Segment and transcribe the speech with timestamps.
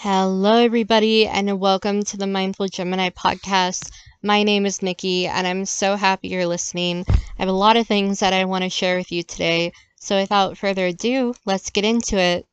[0.00, 3.90] Hello, everybody, and welcome to the Mindful Gemini podcast.
[4.22, 7.04] My name is Nikki, and I'm so happy you're listening.
[7.08, 9.72] I have a lot of things that I want to share with you today.
[9.96, 12.46] So, without further ado, let's get into it.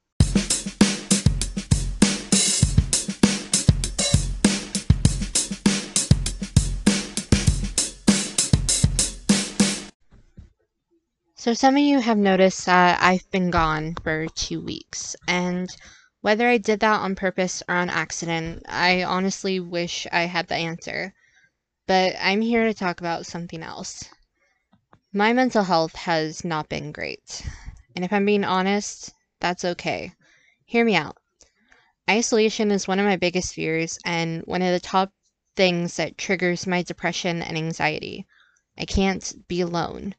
[11.36, 15.70] So, some of you have noticed that I've been gone for two weeks, and
[16.26, 20.55] whether I did that on purpose or on accident, I honestly wish I had the
[20.55, 21.13] answer.
[21.85, 24.05] But I'm here to talk about something else.
[25.13, 27.43] My mental health has not been great.
[27.95, 30.13] And if I'm being honest, that's okay.
[30.66, 31.16] Hear me out.
[32.09, 35.13] Isolation is one of my biggest fears and one of the top
[35.55, 38.25] things that triggers my depression and anxiety.
[38.75, 40.16] I can't be alone.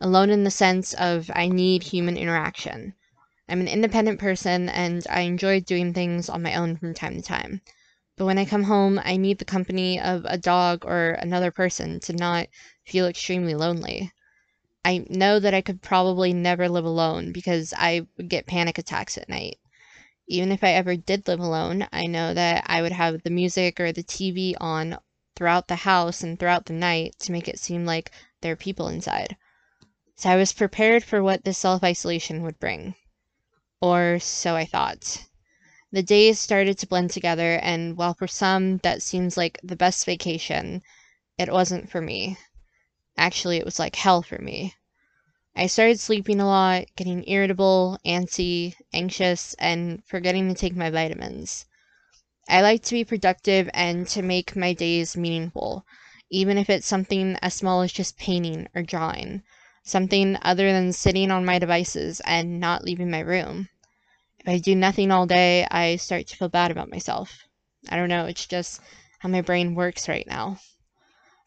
[0.00, 2.94] Alone in the sense of I need human interaction.
[3.50, 7.20] I'm an independent person and I enjoy doing things on my own from time to
[7.20, 7.62] time.
[8.16, 11.98] But when I come home, I need the company of a dog or another person
[12.00, 12.46] to not
[12.86, 14.12] feel extremely lonely.
[14.84, 19.18] I know that I could probably never live alone because I would get panic attacks
[19.18, 19.58] at night.
[20.28, 23.80] Even if I ever did live alone, I know that I would have the music
[23.80, 24.96] or the TV on
[25.34, 28.86] throughout the house and throughout the night to make it seem like there are people
[28.86, 29.36] inside.
[30.14, 32.94] So I was prepared for what this self isolation would bring.
[33.82, 35.24] Or so I thought.
[35.90, 40.04] The days started to blend together, and while for some that seems like the best
[40.04, 40.82] vacation,
[41.38, 42.36] it wasn't for me.
[43.16, 44.74] Actually, it was like hell for me.
[45.56, 51.64] I started sleeping a lot, getting irritable, antsy, anxious, and forgetting to take my vitamins.
[52.50, 55.86] I like to be productive and to make my days meaningful,
[56.28, 59.42] even if it's something as small as just painting or drawing
[59.82, 63.68] something other than sitting on my devices and not leaving my room.
[64.38, 67.46] If I do nothing all day, I start to feel bad about myself.
[67.88, 68.80] I don't know, it's just
[69.18, 70.58] how my brain works right now.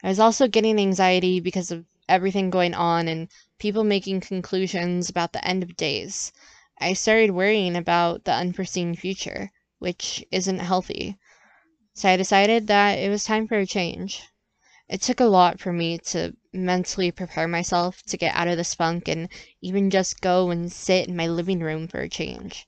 [0.03, 5.33] I was also getting anxiety because of everything going on and people making conclusions about
[5.33, 6.31] the end of days.
[6.79, 11.17] I started worrying about the unforeseen future, which isn't healthy.
[11.93, 14.23] So I decided that it was time for a change.
[14.89, 18.75] It took a lot for me to mentally prepare myself to get out of this
[18.75, 19.29] funk and
[19.61, 22.65] even just go and sit in my living room for a change.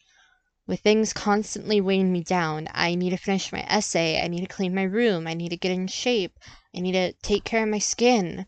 [0.67, 4.47] With things constantly weighing me down, I need to finish my essay, I need to
[4.47, 6.39] clean my room, I need to get in shape,
[6.75, 8.47] I need to take care of my skin.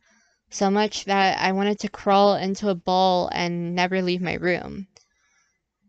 [0.50, 4.88] So much that I wanted to crawl into a ball and never leave my room.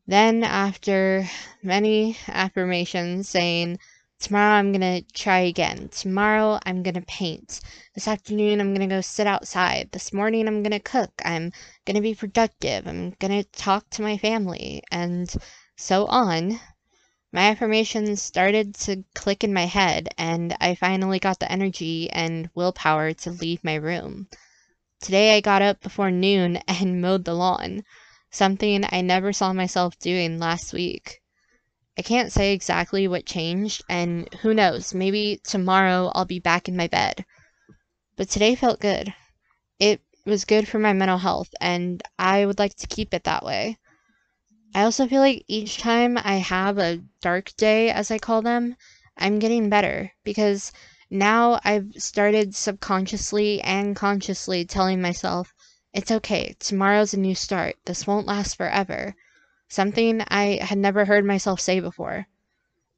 [0.06, 1.28] Then, after
[1.62, 3.78] many affirmations saying,
[4.20, 5.88] Tomorrow I'm gonna try again.
[5.90, 7.60] Tomorrow I'm gonna paint.
[7.94, 9.92] This afternoon I'm gonna go sit outside.
[9.92, 11.12] This morning I'm gonna cook.
[11.24, 11.52] I'm
[11.84, 12.88] gonna be productive.
[12.88, 14.82] I'm gonna talk to my family.
[14.90, 15.32] And
[15.76, 16.58] so on.
[17.30, 22.50] My affirmations started to click in my head, and I finally got the energy and
[22.54, 24.28] willpower to leave my room.
[25.00, 27.84] Today I got up before noon and mowed the lawn,
[28.30, 31.20] something I never saw myself doing last week.
[31.98, 36.76] I can't say exactly what changed, and who knows, maybe tomorrow I'll be back in
[36.76, 37.24] my bed.
[38.14, 39.12] But today felt good.
[39.80, 43.44] It was good for my mental health, and I would like to keep it that
[43.44, 43.78] way.
[44.76, 48.76] I also feel like each time I have a dark day, as I call them,
[49.16, 50.70] I'm getting better because
[51.10, 55.52] now I've started subconsciously and consciously telling myself,
[55.92, 59.16] it's okay, tomorrow's a new start, this won't last forever
[59.68, 62.26] something I had never heard myself say before.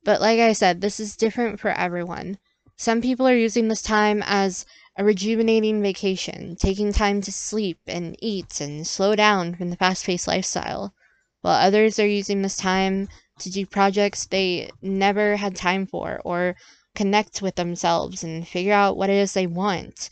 [0.05, 2.39] But like I said, this is different for everyone.
[2.77, 4.65] Some people are using this time as
[4.97, 10.05] a rejuvenating vacation, taking time to sleep and eat and slow down from the fast
[10.07, 10.95] paced lifestyle,
[11.43, 13.09] while others are using this time
[13.41, 16.57] to do projects they never had time for or
[16.95, 20.09] connect with themselves and figure out what it is they want,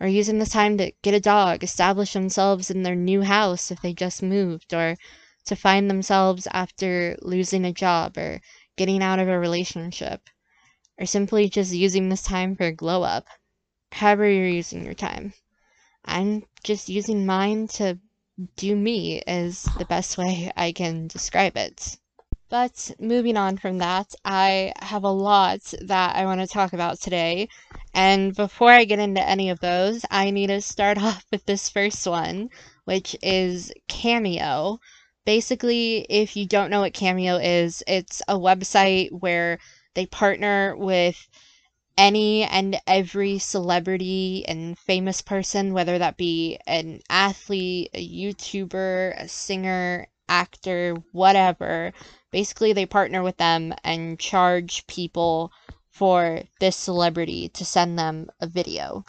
[0.00, 3.80] or using this time to get a dog, establish themselves in their new house if
[3.82, 4.96] they just moved, or
[5.48, 8.40] to find themselves after losing a job or
[8.76, 10.30] getting out of a relationship,
[10.98, 13.26] or simply just using this time for a glow up.
[13.92, 15.34] However, you're using your time.
[16.04, 17.98] I'm just using mine to
[18.56, 21.98] do me, is the best way I can describe it.
[22.50, 26.98] But moving on from that, I have a lot that I want to talk about
[26.98, 27.48] today.
[27.92, 31.68] And before I get into any of those, I need to start off with this
[31.68, 32.48] first one,
[32.84, 34.80] which is Cameo.
[35.28, 39.58] Basically, if you don't know what Cameo is, it's a website where
[39.92, 41.28] they partner with
[41.98, 49.28] any and every celebrity and famous person, whether that be an athlete, a YouTuber, a
[49.28, 51.92] singer, actor, whatever.
[52.30, 55.52] Basically, they partner with them and charge people
[55.90, 59.04] for this celebrity to send them a video.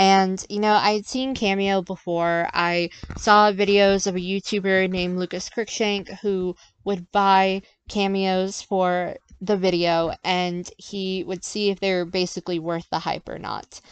[0.00, 2.48] And, you know, I had seen Cameo before.
[2.54, 2.88] I
[3.18, 7.60] saw videos of a YouTuber named Lucas Cruikshank who would buy
[7.90, 13.28] cameos for the video and he would see if they were basically worth the hype
[13.28, 13.82] or not.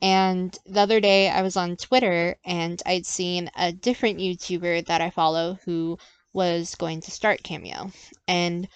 [0.00, 5.02] And the other day I was on Twitter and I'd seen a different YouTuber that
[5.02, 5.98] I follow who
[6.32, 7.92] was going to start Cameo.
[8.26, 8.66] And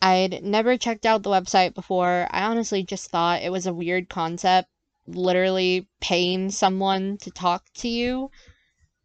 [0.00, 2.26] I'd never checked out the website before.
[2.30, 4.70] I honestly just thought it was a weird concept
[5.06, 8.30] literally paying someone to talk to you.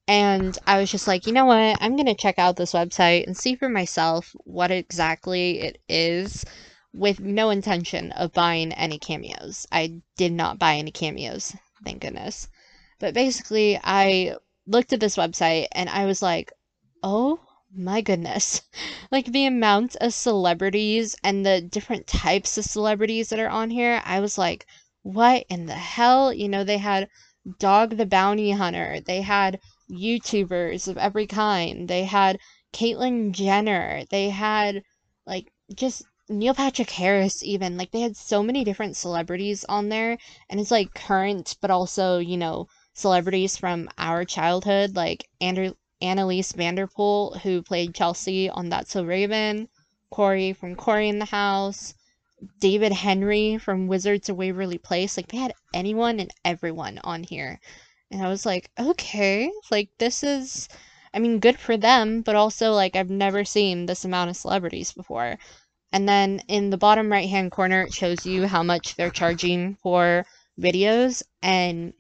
[0.08, 1.78] And I was just like, you know what?
[1.82, 6.46] I'm going to check out this website and see for myself what exactly it is
[6.94, 9.68] with no intention of buying any cameos.
[9.72, 12.48] I did not buy any cameos, thank goodness.
[13.00, 14.36] But basically, I
[14.66, 16.52] looked at this website and I was like,
[17.04, 17.40] oh
[17.76, 18.62] my goodness.
[19.12, 24.02] Like the amount of celebrities and the different types of celebrities that are on here,
[24.04, 24.66] I was like,
[25.14, 26.34] what in the hell?
[26.34, 27.10] You know, they had
[27.60, 29.60] Dog the Bounty Hunter, they had
[29.90, 32.40] YouTubers of every kind, they had
[32.74, 34.84] Caitlyn Jenner, they had
[35.26, 37.78] like just Neil Patrick Harris, even.
[37.78, 40.18] Like, they had so many different celebrities on there,
[40.50, 45.74] and it's like current, but also, you know, celebrities from our childhood, like Andrew.
[46.00, 49.68] Anneliese van der Pol, who played Chelsea on That's So Raven,
[50.12, 51.96] Cory from Cory in the House,
[52.60, 55.18] David Henrie from Wizards of Waverly Place.
[55.18, 57.60] Like they had anyone and everyone on here.
[58.12, 60.70] And I was like, okay, like this is
[61.14, 64.92] I mean, good for them, but also like I've never seen this amount of celebrities
[64.92, 65.38] before.
[65.92, 69.76] And then in the bottom right hand corner it shows you how much they're charging
[69.76, 70.26] for
[70.60, 71.94] videos and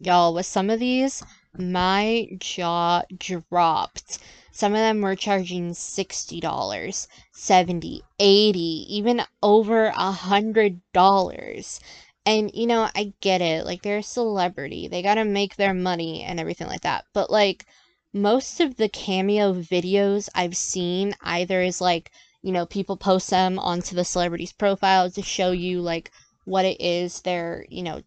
[0.00, 1.24] y'all with some of these
[1.58, 4.18] my jaw dropped
[4.58, 8.56] some of them were charging $60, $70, $80,
[8.88, 11.78] even over a hundred dollars.
[12.26, 13.64] And you know, I get it.
[13.66, 14.88] Like they're a celebrity.
[14.88, 17.04] They got to make their money and everything like that.
[17.14, 17.66] But like
[18.12, 22.10] most of the cameo videos I've seen either is like,
[22.42, 26.10] you know, people post them onto the celebrity's profile to show you like
[26.46, 28.02] what it is they're, you know,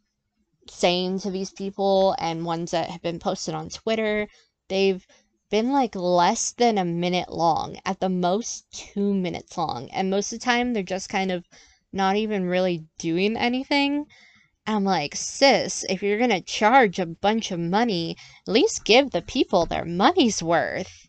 [0.70, 4.28] saying to these people and ones that have been posted on Twitter.
[4.68, 5.08] They've
[5.52, 9.92] been like less than a minute long, at the most two minutes long.
[9.92, 11.46] And most of the time, they're just kind of
[11.94, 14.08] not even really doing anything.
[14.66, 18.16] I'm like, sis, if you're gonna charge a bunch of money,
[18.48, 21.08] at least give the people their money's worth.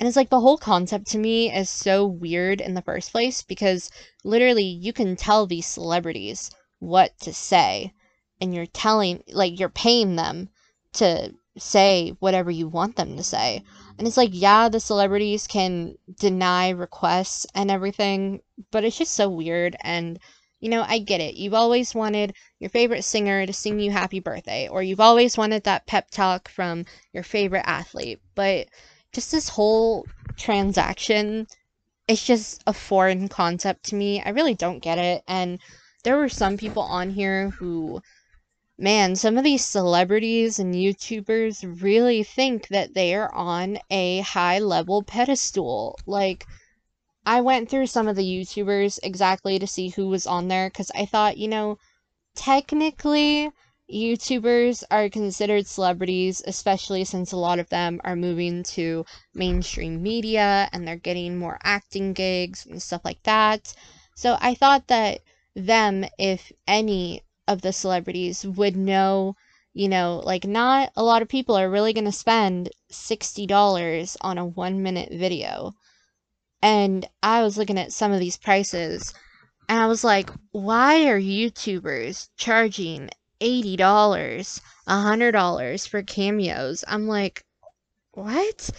[0.00, 3.42] And it's like the whole concept to me is so weird in the first place
[3.42, 3.90] because
[4.24, 7.92] literally you can tell these celebrities what to say
[8.40, 10.48] and you're telling like you're paying them
[10.94, 13.62] to say whatever you want them to say.
[13.98, 18.40] And it's like, yeah, the celebrities can deny requests and everything,
[18.70, 19.76] but it's just so weird.
[19.82, 20.18] And,
[20.60, 21.36] you know, I get it.
[21.36, 25.64] You've always wanted your favorite singer to sing you happy birthday, or you've always wanted
[25.64, 28.20] that pep talk from your favorite athlete.
[28.34, 28.68] But
[29.12, 31.46] just this whole transaction,
[32.08, 34.22] it's just a foreign concept to me.
[34.22, 35.22] I really don't get it.
[35.28, 35.60] And
[36.02, 38.02] there were some people on here who
[38.78, 44.58] man, some of these celebrities and YouTubers really think that they are on a high
[44.58, 45.98] level pedestal.
[46.06, 46.44] Like,
[47.24, 50.90] I went through some of the YouTubers exactly to see who was on there because
[50.94, 51.78] I thought, you know,
[52.34, 53.50] technically,
[53.92, 59.04] YouTubers are considered celebrities, especially since a lot of them are moving to
[59.34, 63.72] mainstream media and they're getting more acting gigs and stuff like that.
[64.16, 65.20] So I thought that
[65.54, 69.36] them, if any of the celebrities would know,
[69.72, 74.38] you know, like not a lot of people are really going to spend $60 on
[74.38, 75.72] a one minute video.
[76.62, 79.12] And I was looking at some of these prices
[79.68, 83.10] and I was like, why are YouTubers charging
[83.40, 83.76] $80,
[84.88, 86.84] $100 for cameos?
[86.86, 87.44] I'm like,
[88.12, 88.70] what?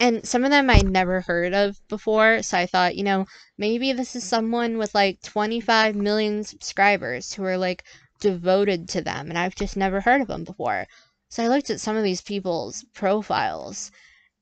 [0.00, 2.42] and some of them I never heard of before.
[2.42, 7.44] So I thought, you know, maybe this is someone with like 25 million subscribers who
[7.44, 7.84] are like
[8.20, 10.86] devoted to them, and I've just never heard of them before.
[11.28, 13.90] So I looked at some of these people's profiles,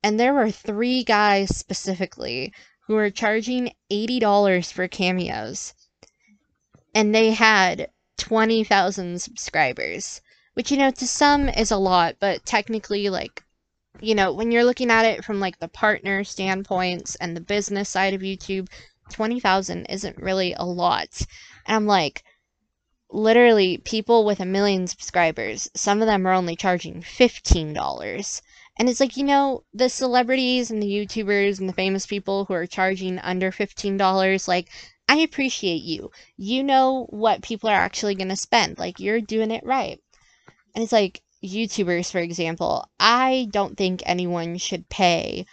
[0.03, 2.53] and there were three guys specifically
[2.87, 5.75] who were charging $80 for cameos.
[6.95, 10.21] And they had 20,000 subscribers,
[10.55, 13.43] which, you know, to some is a lot, but technically, like,
[14.01, 17.89] you know, when you're looking at it from like the partner standpoints and the business
[17.89, 18.69] side of YouTube,
[19.11, 21.23] 20,000 isn't really a lot.
[21.67, 22.25] And I'm like,
[23.13, 28.43] literally people with a million subscribers, some of them are only charging $15.
[28.79, 32.55] And it's like, you know, the celebrities and the YouTubers and the famous people who
[32.55, 34.69] are charging under $15, like,
[35.09, 36.11] I appreciate you.
[36.37, 38.79] You know what people are actually going to spend.
[38.79, 40.01] Like, you're doing it right.
[40.75, 45.45] And it's like, YouTubers, for example, I don't think anyone should pay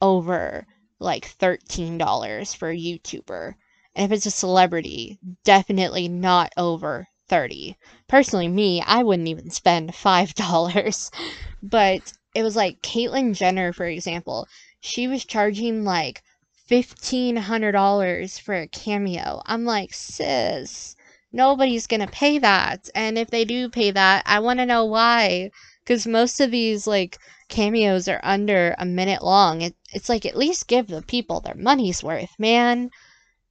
[0.00, 0.66] over
[0.98, 3.54] like $13 for a YouTuber.
[3.94, 7.76] And if it's a celebrity, definitely not over 30.
[8.08, 11.10] Personally, me, I wouldn't even spend $5.
[11.62, 14.48] But it was like Caitlyn Jenner, for example.
[14.80, 16.22] She was charging like
[16.70, 19.42] $1,500 for a cameo.
[19.44, 20.96] I'm like, sis,
[21.30, 22.88] nobody's gonna pay that.
[22.94, 25.50] And if they do pay that, I wanna know why.
[25.84, 27.18] Because most of these, like,
[27.48, 29.60] cameos are under a minute long.
[29.60, 32.90] It, it's like, at least give the people their money's worth, man.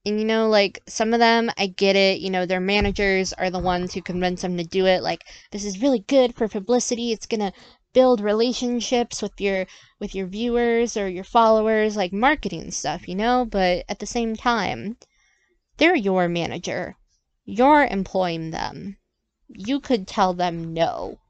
[0.06, 2.20] And you know, like some of them, I get it.
[2.20, 5.02] You know, their managers are the ones who convince them to do it.
[5.02, 7.12] Like, this is really good for publicity.
[7.12, 7.52] It's gonna
[7.94, 9.66] build relationships with your
[10.00, 13.44] with your viewers or your followers, like marketing stuff, you know.
[13.44, 14.98] But at the same time,
[15.78, 16.96] they're your manager.
[17.46, 18.98] You're employing them.
[19.48, 21.21] You could tell them no.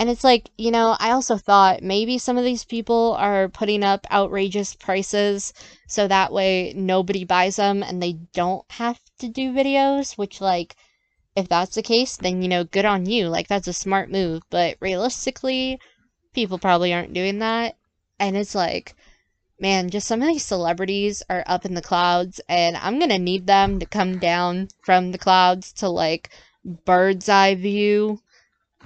[0.00, 3.82] And it's like, you know, I also thought maybe some of these people are putting
[3.82, 5.52] up outrageous prices
[5.88, 10.76] so that way nobody buys them and they don't have to do videos, which, like,
[11.34, 13.28] if that's the case, then, you know, good on you.
[13.28, 14.42] Like, that's a smart move.
[14.50, 15.80] But realistically,
[16.32, 17.76] people probably aren't doing that.
[18.20, 18.94] And it's like,
[19.60, 23.48] man, just some of these celebrities are up in the clouds, and I'm gonna need
[23.48, 26.30] them to come down from the clouds to, like,
[26.84, 28.20] bird's eye view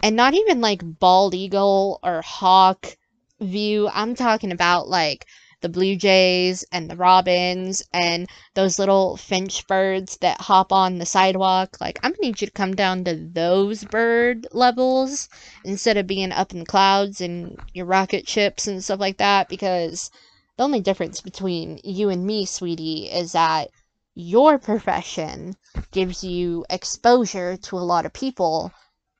[0.03, 2.97] and not even like bald eagle or hawk
[3.41, 3.89] view.
[3.93, 5.27] I'm talking about like
[5.61, 11.07] the blue jays and the robins and those little finch birds that hop on the
[11.07, 11.81] sidewalk.
[11.81, 15.29] Like, I'm gonna need you to come down to those bird levels
[15.65, 19.49] instead of being up in the clouds and your rocket ships and stuff like that
[19.49, 20.11] because
[20.57, 23.71] the only difference between you and me, sweetie, is that
[24.15, 25.55] your profession
[25.93, 28.73] gives you exposure to a lot of people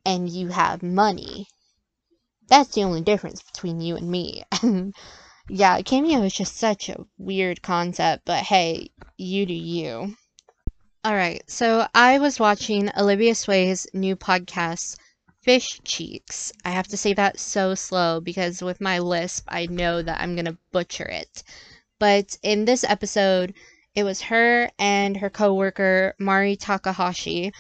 [0.05, 1.47] and you have money.
[2.49, 4.45] That's the only difference between you and me.
[5.49, 10.17] Yeah, Cameo is just such a weird concept, but hey, you do you.
[11.05, 14.97] Alright, so I was watching Olivia Sui's new podcast,
[15.43, 16.53] Fish Cheeks.
[16.65, 20.37] I have to say that so slow because with my lisp, I know that I'm
[20.37, 21.43] gonna butcher it.
[21.99, 23.53] But in this episode,
[23.97, 27.53] it was her and her coworker, Mari Takahashi,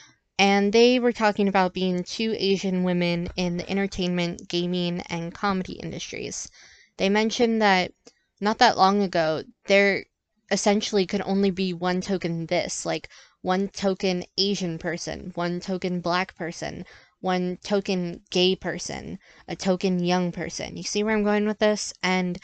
[0.43, 5.75] and they were talking about being two Asian women in the entertainment, gaming, and comedy
[5.75, 6.51] industries.
[6.97, 7.93] They mentioned that
[8.41, 10.05] not that long ago, there
[10.51, 13.09] essentially could only be one token this, like
[13.43, 16.87] one token Asian person, one token black person,
[17.21, 20.77] one token gay person, a token young person.
[20.77, 21.95] You see where I'm going with this?
[22.03, 22.37] And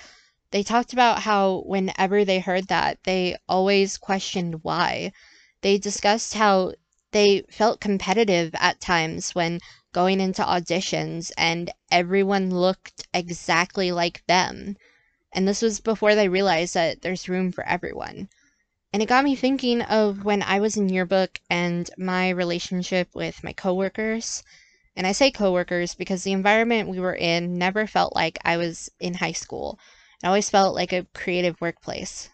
[0.53, 5.11] they talked about how whenever they heard that, they always questioned why.
[5.63, 6.75] They discussed how
[7.13, 9.61] they felt competitive at times when
[9.93, 14.77] going into auditions and everyone looked exactly like them.
[15.33, 18.29] And this was before they realized that there's room for everyone.
[18.93, 23.45] And it got me thinking of when I was in yearbook and my relationship with
[23.45, 24.43] my coworkers.
[24.97, 28.91] And I say coworkers because the environment we were in never felt like I was
[28.99, 29.79] in high school.
[30.23, 32.31] It always felt like a creative workplace.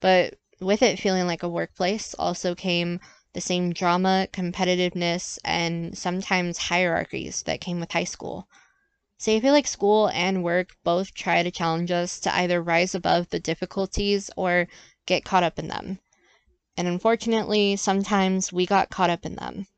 [0.00, 3.00] But with it feeling like a workplace also came
[3.38, 8.48] the same drama, competitiveness, and sometimes hierarchies that came with high school.
[9.16, 12.96] So I feel like school and work both try to challenge us to either rise
[12.96, 14.66] above the difficulties or
[15.06, 16.00] get caught up in them.
[16.76, 19.68] And unfortunately, sometimes we got caught up in them.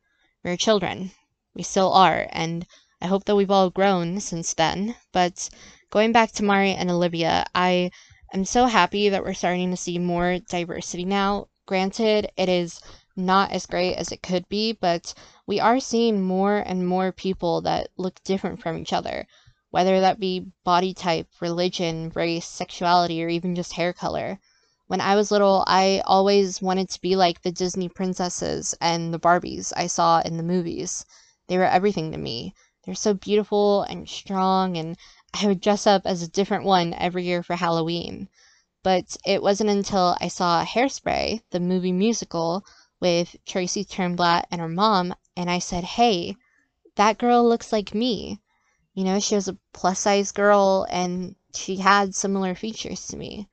[0.42, 1.10] We are children.
[1.54, 2.66] We still are, and
[3.02, 4.96] I hope that we've all grown since then.
[5.12, 5.50] But
[5.90, 7.90] going back to Mari and Olivia, I
[8.32, 11.48] am so happy that we're starting to see more diversity now.
[11.66, 12.80] Granted, it is
[13.26, 15.14] not as great as it could be, but
[15.46, 19.26] we are seeing more and more people that look different from each other,
[19.70, 24.40] whether that be body type, religion, race, sexuality, or even just hair color.
[24.86, 29.20] When I was little, I always wanted to be like the Disney princesses and the
[29.20, 31.04] Barbies I saw in the movies.
[31.46, 32.54] They were everything to me.
[32.84, 34.96] They're so beautiful and strong, and
[35.32, 38.28] I would dress up as a different one every year for Halloween.
[38.82, 42.64] But it wasn't until I saw Hairspray, the movie musical,
[43.00, 46.36] with Tracy Turnblad and her mom, and I said, hey,
[46.96, 48.40] that girl looks like me.
[48.94, 53.48] You know, she was a plus size girl and she had similar features to me.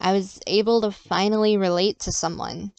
[0.00, 2.72] I was able to finally relate to someone.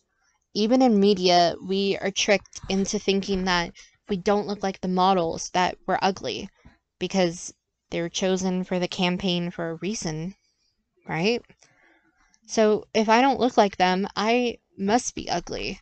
[0.53, 3.71] Even in media, we are tricked into thinking that
[4.09, 6.49] we don't look like the models, that we're ugly.
[6.99, 7.53] Because
[7.91, 10.35] They were chosen for the campaign for a reason,
[11.07, 11.41] right?
[12.47, 15.79] So if I don't look like them, I must be ugly.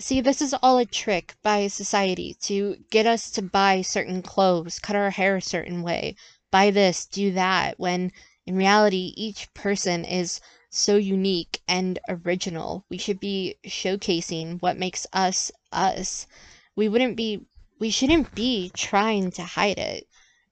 [0.00, 4.80] See, this is all a trick by society to get us to buy certain clothes,
[4.80, 6.16] cut our hair a certain way,
[6.50, 8.10] buy this, do that, when
[8.44, 12.84] in reality, each person is so unique and original.
[12.90, 16.26] We should be showcasing what makes us us.
[16.74, 17.46] We wouldn't be,
[17.78, 20.08] we shouldn't be trying to hide it.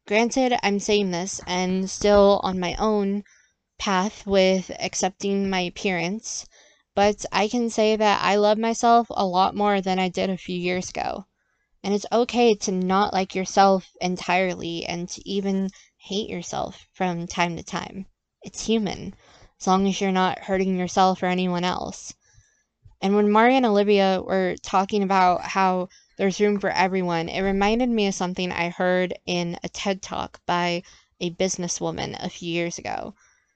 [0.07, 3.25] Granted, I'm saying this and still on my own
[3.77, 6.47] path with accepting my appearance,
[6.95, 10.37] but I can say that I love myself a lot more than I did a
[10.37, 11.27] few years ago.
[11.83, 17.57] And it's okay to not like yourself entirely and to even hate yourself from time
[17.57, 18.07] to time.
[18.43, 19.15] It's human,
[19.61, 22.15] as long as you're not hurting yourself or anyone else.
[23.01, 27.89] And when Maria and Olivia were talking about how there's room for everyone, it reminded
[27.89, 30.83] me of something I heard in a TED talk by
[31.21, 33.15] a businesswoman a few years ago.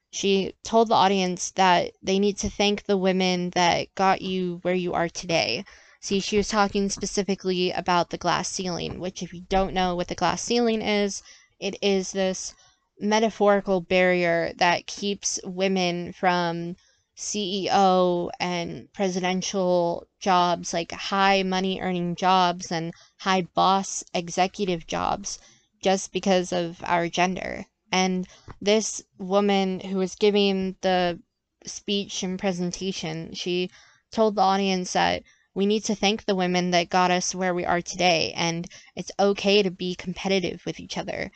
[0.09, 4.73] She told the audience that they need to thank the women that got you where
[4.73, 5.65] you are today.
[5.99, 10.07] See, she was talking specifically about the glass ceiling, which, if you don't know what
[10.07, 11.21] the glass ceiling is,
[11.59, 12.55] it is this
[12.99, 16.77] metaphorical barrier that keeps women from
[17.17, 25.39] CEO and presidential jobs, like high money earning jobs and high boss executive jobs,
[25.81, 27.65] just because of our gender.
[27.91, 28.27] And
[28.61, 31.19] this woman who was giving the
[31.65, 33.69] speech and presentation, she
[34.11, 37.65] told the audience that we need to thank the women that got us where we
[37.65, 41.31] are today, and it's okay to be competitive with each other.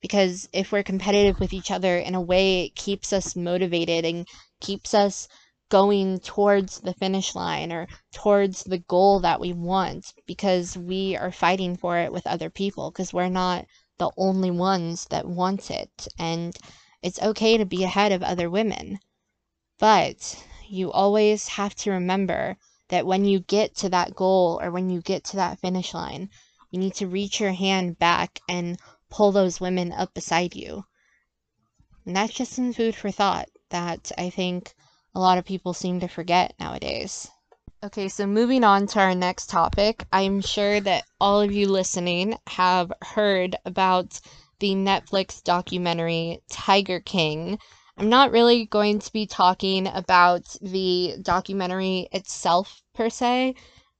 [0.00, 4.26] Because if we're competitive with each other in a way, it keeps us motivated and
[4.60, 5.28] keeps us
[5.68, 11.32] going towards the finish line or towards the goal that we want because we are
[11.32, 13.66] fighting for it with other people because we're not
[13.98, 16.56] the only ones that want it, and
[17.02, 19.00] it's okay to be ahead of other women.
[19.78, 22.56] But you always have to remember
[22.88, 26.30] that when you get to that goal or when you get to that finish line,
[26.70, 28.78] you need to reach your hand back and
[29.10, 30.84] pull those women up beside you.
[32.04, 34.74] And that's just some food for thought that I think
[35.14, 37.28] a lot of people seem to forget nowadays.
[37.84, 42.38] Okay, so moving on to our next topic, I'm sure that all of you listening
[42.46, 44.18] have heard about
[44.60, 47.58] the Netflix documentary Tiger King.
[47.98, 53.54] I'm not really going to be talking about the documentary itself per se.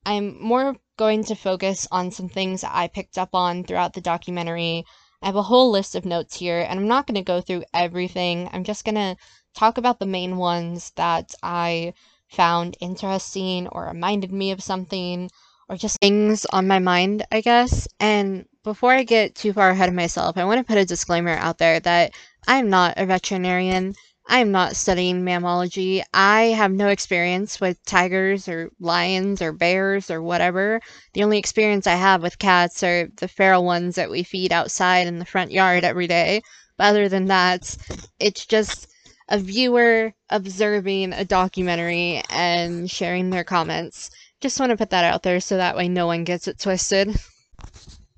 [0.07, 4.87] I'm more going to focus on some things I picked up on throughout the documentary.
[5.21, 7.65] I have a whole list of notes here, and I'm not going to go through
[7.75, 8.49] everything.
[8.55, 9.17] I'm just going to
[9.55, 11.93] talk about the main ones that I
[12.29, 15.31] found interesting or reminded me of something
[15.69, 17.89] or just things on my mind, I guess.
[17.99, 21.37] And before I get too far ahead of myself, I want to put a disclaimer
[21.37, 22.13] out there that
[22.47, 23.95] I'm not a veterinarian.
[24.29, 26.03] I am not studying mammalogy.
[26.13, 30.81] I have no experience with tigers or lions or bears or whatever.
[31.15, 35.07] The only experience I have with cats are the feral ones that we feed outside
[35.07, 36.43] in the front yard every day.
[36.77, 37.77] But other than that,
[38.19, 38.89] it's just
[39.29, 44.11] a viewer observing a documentary and sharing their comments.
[44.41, 47.19] Just want to put that out there so that way no one gets it twisted.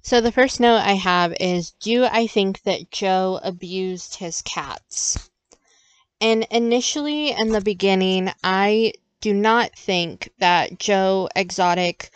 [0.03, 5.31] So the first note I have is Do I think that Joe abused his cats?
[6.21, 12.11] And initially, in the beginning, I do not think that Joe Exotic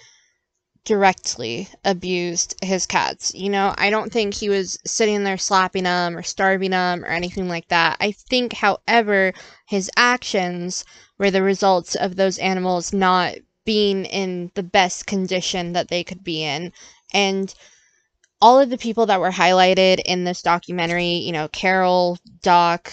[0.84, 3.34] directly abused his cats.
[3.34, 7.08] You know, I don't think he was sitting there slapping them or starving them or
[7.08, 7.96] anything like that.
[8.00, 9.32] I think, however,
[9.66, 10.84] his actions
[11.18, 16.24] were the results of those animals not being in the best condition that they could
[16.24, 16.72] be in.
[17.14, 17.54] And
[18.40, 22.92] all of the people that were highlighted in this documentary, you know, Carol, Doc,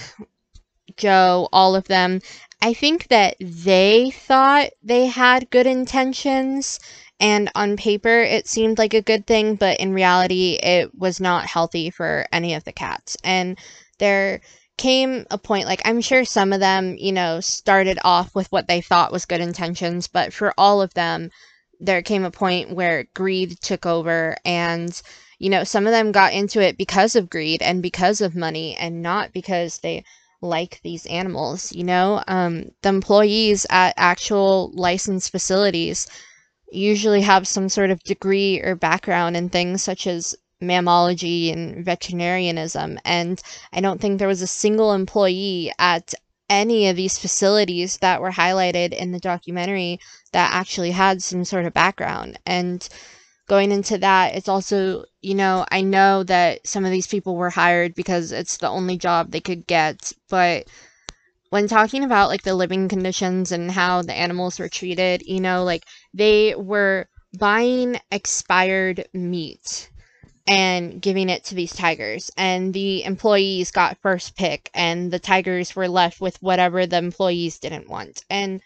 [0.95, 2.21] Joe, all of them,
[2.61, 6.79] I think that they thought they had good intentions
[7.19, 11.45] and on paper, it seemed like a good thing, but in reality, it was not
[11.45, 13.17] healthy for any of the cats.
[13.23, 13.57] And
[13.97, 14.41] there
[14.77, 18.67] came a point, like, I'm sure some of them, you know, started off with what
[18.67, 21.29] they thought was good intentions, but for all of them,
[21.79, 25.01] there came a point where greed took over and
[25.39, 28.75] you know some of them got into it because of greed and because of money
[28.75, 30.03] and not because they
[30.41, 36.07] like these animals you know um, the employees at actual licensed facilities
[36.71, 42.99] usually have some sort of degree or background in things such as mammalogy and veterinarianism.
[43.05, 43.41] And
[43.73, 46.13] I don't think there was a single employee at
[46.49, 49.99] any of these facilities that were highlighted in the documentary
[50.31, 52.39] that actually had some sort of background.
[52.45, 52.87] And
[53.47, 57.49] going into that, it's also, you know, I know that some of these people were
[57.49, 60.67] hired because it's the only job they could get, but
[61.49, 65.63] when talking about like the living conditions and how the animals were treated, you know,
[65.63, 67.07] like they were
[67.37, 69.89] buying expired meat
[70.47, 72.31] and giving it to these tigers.
[72.37, 77.59] And the employees got first pick and the tigers were left with whatever the employees
[77.59, 78.23] didn't want.
[78.29, 78.61] And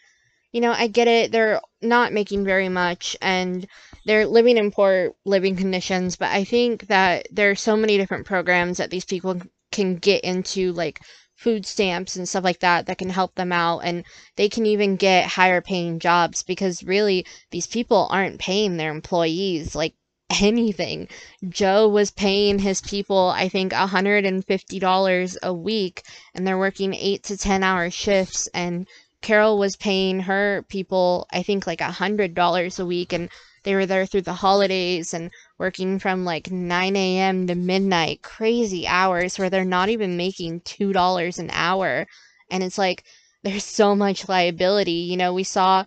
[0.54, 3.68] you know i get it they're not making very much and
[4.06, 8.26] they're living in poor living conditions but i think that there are so many different
[8.26, 9.42] programs that these people
[9.72, 11.02] can get into like
[11.44, 14.06] food stamps and stuff like that that can help them out and
[14.38, 19.76] they can even get higher paying jobs because really these people aren't paying their employees
[19.76, 19.94] like
[20.42, 21.10] anything.
[21.50, 26.04] Joe was paying his people, I think, $150 a week,
[26.34, 28.48] and they're working eight to 10 hour shifts.
[28.54, 28.88] And
[29.22, 33.30] Carol was paying her people, I think, like $100 a week, and
[33.64, 37.48] they were there through the holidays and working from like 9 a.m.
[37.48, 42.06] to midnight, crazy hours where they're not even making $2 an hour.
[42.52, 43.04] And it's like,
[43.44, 44.92] there's so much liability.
[44.92, 45.86] You know, we saw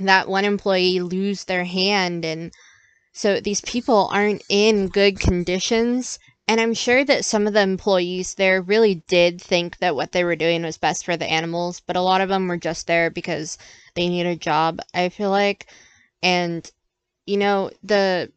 [0.00, 2.52] that one employee lose their hand and
[3.12, 6.18] so these people aren't in good conditions.
[6.46, 10.24] And I'm sure that some of the employees there really did think that what they
[10.24, 13.10] were doing was best for the animals, but a lot of them were just there
[13.10, 13.58] because
[13.94, 15.66] they need a job, I feel like.
[16.22, 16.70] And,
[17.28, 18.32] you know, the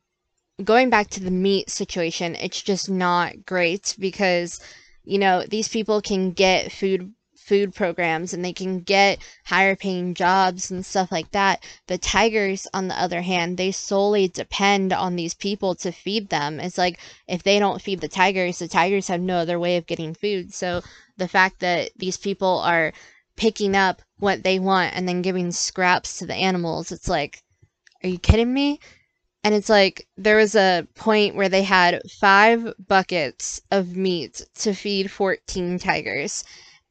[0.61, 4.59] going back to the meat situation, it's just not great because,
[5.05, 10.13] you know, these people can get food food programs and they can get higher paying
[10.13, 11.63] jobs and stuff like that.
[11.87, 16.59] The tigers, on the other hand, they solely depend on these people to feed them.
[16.59, 16.99] It's like
[17.29, 20.53] if they don't feed the tigers, the tigers have no other way of getting food.
[20.53, 20.81] So
[21.15, 22.91] the fact that these people are
[23.37, 27.41] picking up what they want and then giving scraps to the animals, it's like,
[28.03, 28.79] are you kidding me?
[29.43, 34.73] And it's like there was a point where they had five buckets of meat to
[34.73, 36.43] feed 14 tigers.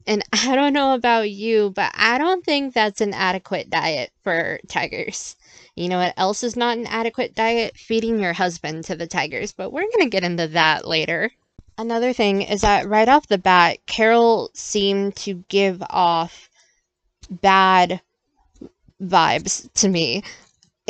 [0.06, 4.58] And I don't know about you, but I don't think that's an adequate diet for
[4.68, 5.36] tigers.
[5.76, 7.76] You know what else is not an adequate diet?
[7.76, 11.30] Feeding your husband to the tigers, but we're going to get into that later.
[11.78, 16.50] Another thing is that right off the bat, Carol seemed to give off
[17.30, 18.00] bad
[19.00, 20.22] vibes to me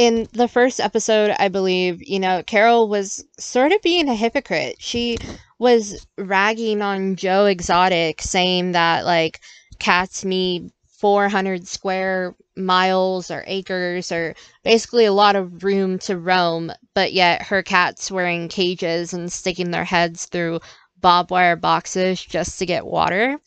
[0.01, 4.77] in the first episode, I believe, you know, Carol was sort of being a hypocrite.
[4.79, 5.19] She
[5.59, 9.41] was ragging on Joe Exotic, saying that, like,
[9.79, 14.35] cats need 400 square miles or acres or
[14.65, 19.31] basically a lot of room to roam, but yet her cats were in cages and
[19.31, 20.61] sticking their heads through
[20.99, 23.39] barbed wire boxes just to get water.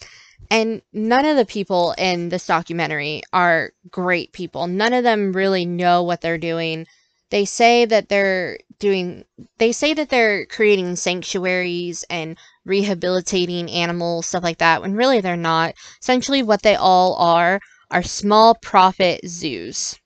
[0.54, 4.68] And none of the people in this documentary are great people.
[4.68, 6.86] None of them really know what they're doing.
[7.32, 9.26] They say that they're doing,
[9.58, 15.36] they say that they're creating sanctuaries and rehabilitating animals, stuff like that, when really they're
[15.36, 15.74] not.
[16.00, 20.00] Essentially, what they all are are small profit zoos.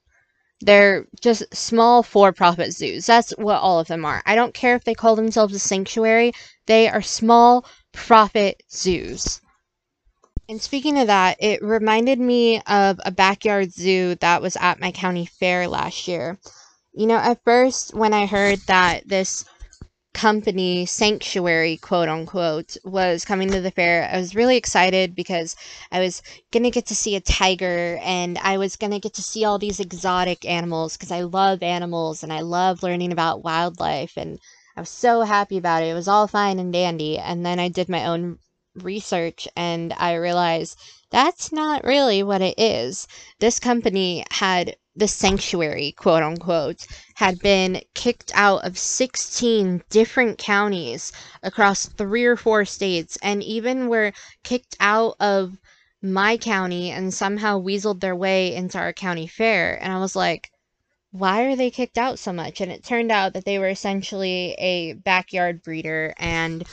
[0.62, 3.06] They're just small for profit zoos.
[3.06, 4.24] That's what all of them are.
[4.26, 6.32] I don't care if they call themselves a sanctuary,
[6.68, 9.42] they are small profit zoos.
[10.50, 14.92] And speaking of that, it reminded me of a backyard zoo that was at my
[14.92, 16.38] county fair last year.
[16.94, 19.44] You know, at first, when I heard that this
[20.14, 25.58] company, Sanctuary, quote unquote, was coming to the fair, I was really excited because
[25.92, 29.14] I was going to get to see a tiger and I was going to get
[29.16, 33.44] to see all these exotic animals because I love animals and I love learning about
[33.44, 34.16] wildlife.
[34.16, 34.40] And
[34.78, 35.88] I was so happy about it.
[35.88, 37.20] It was all fine and dandy.
[37.20, 38.40] And then I did my own
[38.84, 40.78] research and I realized
[41.10, 43.08] that's not really what it is.
[43.40, 51.12] This company had the sanctuary, quote unquote, had been kicked out of 16 different counties
[51.44, 54.12] across three or four states, and even were
[54.44, 55.58] kicked out of
[56.02, 59.78] my county and somehow weaseled their way into our county fair.
[59.82, 60.52] And I was like,
[61.12, 62.60] why are they kicked out so much?
[62.60, 66.68] And it turned out that they were essentially a backyard breeder and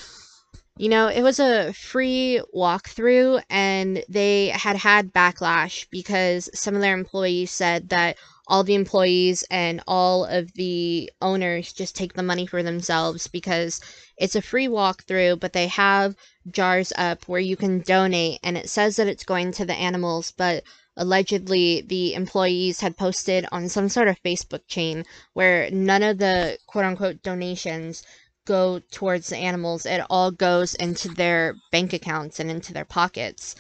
[0.77, 6.81] you know, it was a free walkthrough and they had had backlash because some of
[6.81, 8.17] their employees said that
[8.49, 13.81] all the employees and all of the owners just take the money for themselves because
[14.17, 16.17] it's a free walkthrough, but they have
[16.51, 20.33] jars up where you can donate and it says that it's going to the animals,
[20.33, 20.65] but
[20.97, 26.59] allegedly the employees had posted on some sort of Facebook chain where none of the
[26.67, 28.03] quote unquote donations
[28.45, 29.87] go towards the animals.
[29.87, 33.55] It all goes into their bank accounts and into their pockets.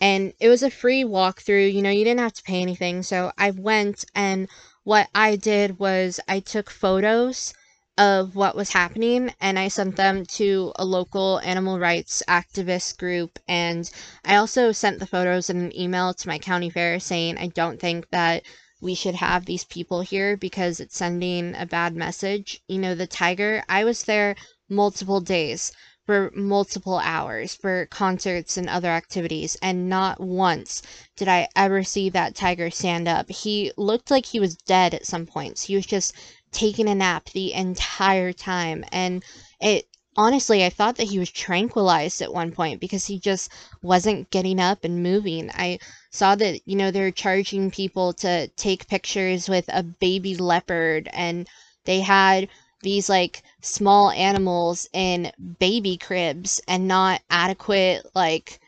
[0.00, 3.02] And it was a free walkthrough, you know, you didn't have to pay anything.
[3.02, 4.48] So I went, and
[4.84, 7.52] what I did was I took photos
[7.98, 13.38] of what was happening and I sent them to a local animal rights activist group
[13.46, 13.90] and
[14.24, 17.78] I also sent the photos in an email to my county fair saying I don't
[17.78, 18.42] think that
[18.80, 22.62] we should have these people here because it's sending a bad message.
[22.68, 24.36] You know, the tiger, I was there
[24.68, 25.72] multiple days
[26.06, 30.82] for multiple hours for concerts and other activities, and not once
[31.16, 33.30] did I ever see that tiger stand up.
[33.30, 35.64] He looked like he was dead at some points.
[35.64, 36.14] He was just
[36.50, 39.22] taking a nap the entire time, and
[39.60, 43.50] it honestly, I thought that he was tranquilized at one point because he just
[43.82, 45.50] wasn't getting up and moving.
[45.54, 45.78] I
[46.10, 51.48] saw that, you know, they're charging people to take pictures with a baby leopard and
[51.84, 52.48] they had
[52.82, 58.60] these like small animals in baby cribs and not adequate like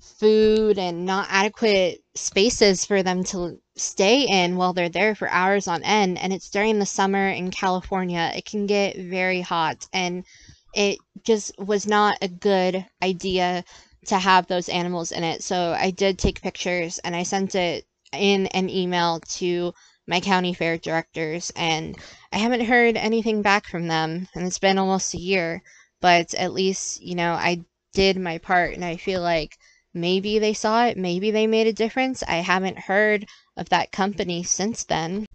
[0.00, 5.68] food and not adequate spaces for them to stay in while they're there for hours
[5.68, 6.18] on end.
[6.18, 8.32] And it's during the summer in California.
[8.34, 10.24] It can get very hot and
[10.74, 13.64] it just was not a good idea
[14.06, 15.42] to have those animals in it.
[15.42, 19.74] So I did take pictures and I sent it in an email to
[20.06, 21.96] my county fair directors and
[22.32, 25.62] I haven't heard anything back from them and it's been almost a year,
[26.00, 27.64] but at least, you know, I
[27.94, 29.56] did my part and I feel like
[29.94, 32.22] maybe they saw it, maybe they made a difference.
[32.24, 35.26] I haven't heard of that company since then.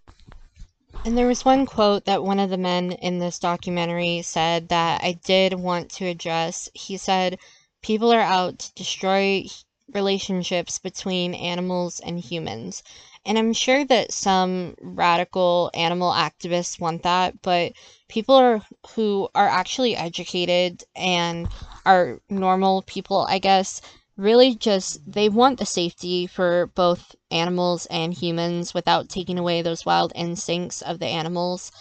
[1.05, 5.01] And there was one quote that one of the men in this documentary said that
[5.01, 6.69] I did want to address.
[6.73, 7.39] He said,
[7.81, 9.45] People are out to destroy
[9.93, 12.83] relationships between animals and humans.
[13.25, 17.73] And I'm sure that some radical animal activists want that, but
[18.07, 18.61] people are
[18.95, 21.47] who are actually educated and
[21.85, 23.81] are normal people, I guess,
[24.17, 29.85] really just they want the safety for both animals and humans without taking away those
[29.85, 31.71] wild instincts of the animals.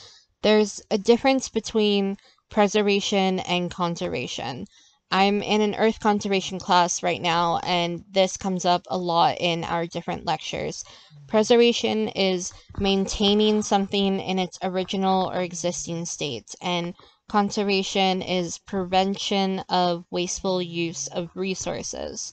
[0.43, 2.17] There's a difference between
[2.49, 4.67] preservation and conservation.
[5.11, 9.65] I'm in an earth conservation class right now, and this comes up a lot in
[9.65, 10.85] our different lectures.
[11.27, 16.95] Preservation is maintaining something in its original or existing state, and
[17.29, 22.33] Conservation is prevention of wasteful use of resources.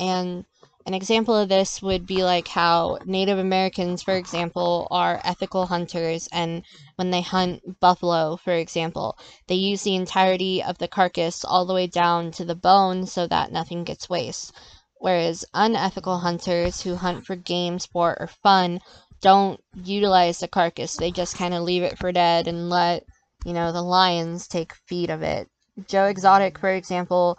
[0.00, 0.44] And
[0.86, 6.28] an example of this would be like how Native Americans, for example, are ethical hunters,
[6.32, 6.62] and
[6.96, 9.16] when they hunt buffalo, for example,
[9.46, 13.26] they use the entirety of the carcass all the way down to the bone so
[13.26, 14.52] that nothing gets waste.
[14.98, 18.80] Whereas unethical hunters who hunt for game, sport, or fun
[19.20, 23.04] don't utilize the carcass, they just kind of leave it for dead and let
[23.44, 25.48] you know, the lions take feed of it.
[25.86, 27.36] Joe Exotic, for example,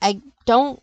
[0.00, 0.80] I don't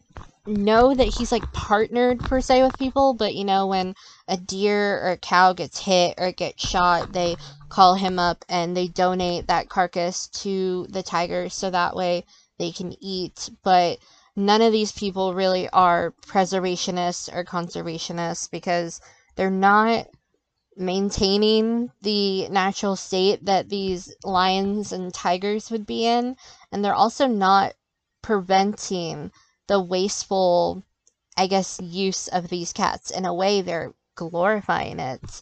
[0.48, 3.96] know that he's like partnered per se with people, but you know, when
[4.28, 7.36] a deer or a cow gets hit or gets shot, they
[7.70, 12.24] call him up and they donate that carcass to the tigers so that way
[12.58, 13.50] they can eat.
[13.64, 14.00] But
[14.36, 19.02] none of these people really are preservationists or conservationists because
[19.36, 20.08] they're not
[20.76, 26.36] maintaining the natural state that these lions and tigers would be in,
[26.72, 27.74] and they're also not
[28.22, 29.32] preventing
[29.67, 30.84] the wasteful,
[31.38, 33.12] I guess, use of these cats.
[33.12, 35.41] In a way, they're glorifying it.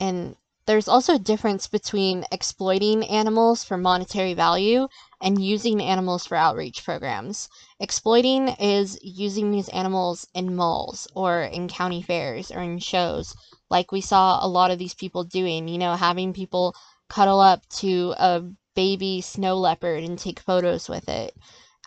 [0.00, 4.88] And there's also a difference between exploiting animals for monetary value
[5.20, 7.48] and using animals for outreach programs.
[7.80, 13.34] Exploiting is using these animals in malls or in county fairs or in shows
[13.70, 16.74] like we saw a lot of these people doing, you know, having people
[17.08, 18.42] cuddle up to a
[18.74, 21.34] baby snow leopard and take photos with it.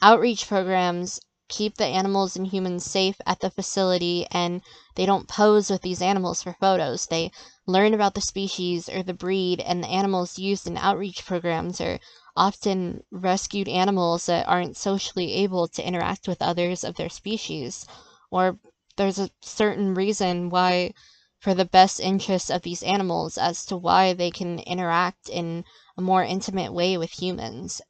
[0.02, 1.20] Outreach programs
[1.50, 4.62] keep the animals and humans safe at the facility and
[4.96, 7.06] they don't pose with these animals for photos.
[7.06, 7.32] They
[7.66, 12.00] learn about the species or the breed, and the animals used in outreach programs are
[12.36, 17.86] often rescued animals that aren't socially able to interact with others of their species.
[18.32, 18.60] Or
[18.96, 20.94] there's a certain reason why
[21.40, 25.64] for the best interests of these animals as to why they can interact in
[25.98, 27.82] a more intimate way with humans.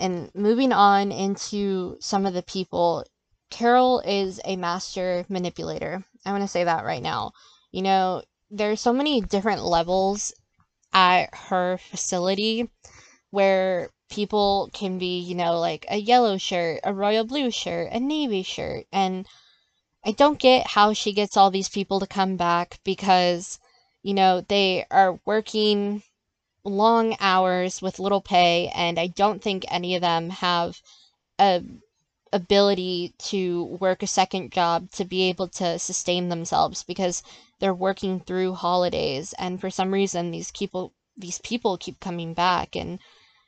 [0.00, 3.04] And moving on into some of the people,
[3.50, 6.02] Carol is a master manipulator.
[6.24, 7.32] I want to say that right now.
[7.70, 10.32] You know, there's so many different levels
[10.92, 12.70] at her facility
[13.30, 18.00] where people can be, you know, like a yellow shirt, a royal blue shirt, a
[18.00, 19.26] navy shirt, and
[20.04, 23.58] I don't get how she gets all these people to come back because,
[24.02, 26.02] you know, they are working
[26.64, 30.80] long hours with little pay, and I don't think any of them have
[31.38, 31.62] a
[32.32, 37.22] ability to work a second job to be able to sustain themselves because
[37.58, 42.76] they're working through holidays and for some reason these people these people keep coming back
[42.76, 42.98] and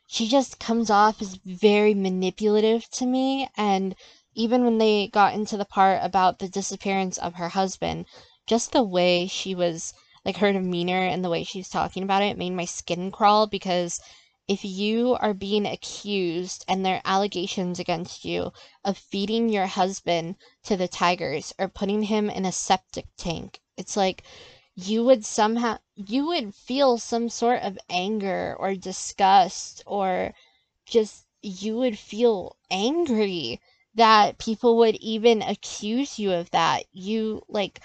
[0.09, 3.95] she just comes off as very manipulative to me and
[4.35, 8.05] even when they got into the part about the disappearance of her husband
[8.47, 9.95] just the way she was
[10.25, 13.47] like her demeanor and the way she was talking about it made my skin crawl
[13.47, 14.01] because
[14.49, 18.53] if you are being accused and there are allegations against you
[18.85, 23.97] of feeding your husband to the tigers or putting him in a septic tank, it's
[23.97, 24.23] like
[24.75, 30.35] you would somehow you would feel some sort of anger or disgust or
[30.87, 33.61] just you would feel angry
[33.95, 36.85] that people would even accuse you of that.
[36.93, 37.81] You like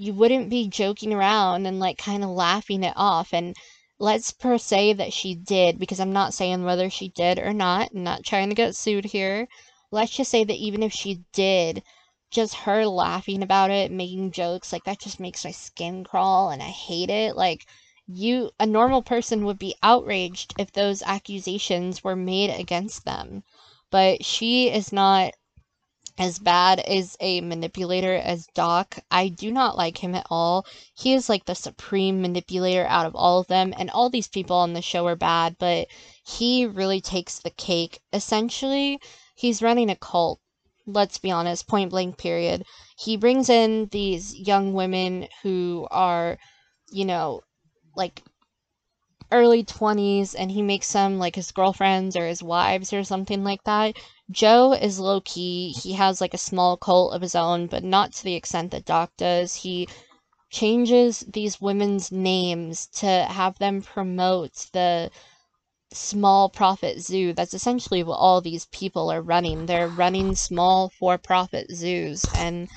[0.00, 3.54] you wouldn't be joking around and like kind of laughing it off and
[3.98, 7.90] let's per se that she did because I'm not saying whether she did or not.
[7.94, 9.46] I'm not trying to get sued here.
[9.90, 11.82] Let's just say that even if she did,
[12.30, 16.62] just her laughing about it, making jokes, like that just makes my skin crawl and
[16.62, 17.36] I hate it.
[17.36, 17.66] Like
[18.06, 23.42] you a normal person would be outraged if those accusations were made against them.
[23.90, 25.34] But she is not
[26.20, 28.98] as bad as a manipulator as Doc.
[29.10, 30.66] I do not like him at all.
[30.94, 34.56] He is like the supreme manipulator out of all of them, and all these people
[34.56, 35.88] on the show are bad, but
[36.22, 38.00] he really takes the cake.
[38.12, 39.00] Essentially,
[39.34, 40.40] he's running a cult
[40.86, 42.64] let's be honest, point blank period.
[42.98, 46.36] He brings in these young women who are,
[46.90, 47.42] you know,
[47.96, 48.22] like
[49.32, 53.62] early 20s and he makes them like his girlfriends or his wives or something like
[53.64, 53.96] that.
[54.30, 55.72] Joe is low key.
[55.72, 58.84] He has like a small cult of his own, but not to the extent that
[58.84, 59.56] Doc does.
[59.56, 59.88] He
[60.50, 65.10] changes these women's names to have them promote the
[65.92, 67.32] small profit zoo.
[67.32, 69.66] That's essentially what all these people are running.
[69.66, 72.68] They're running small for profit zoos and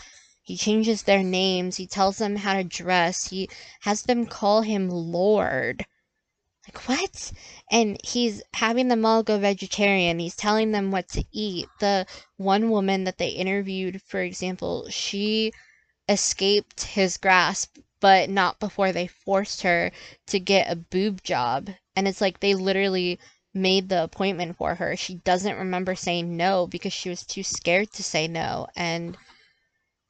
[0.41, 1.77] he changes their names.
[1.77, 3.29] He tells them how to dress.
[3.29, 3.49] He
[3.81, 5.85] has them call him Lord.
[6.67, 7.31] Like, what?
[7.71, 10.19] And he's having them all go vegetarian.
[10.19, 11.67] He's telling them what to eat.
[11.79, 12.05] The
[12.37, 15.51] one woman that they interviewed, for example, she
[16.09, 19.91] escaped his grasp, but not before they forced her
[20.27, 23.19] to get a boob job and it's like they literally
[23.53, 24.95] made the appointment for her.
[24.95, 28.67] She doesn't remember saying no because she was too scared to say no.
[28.75, 29.15] And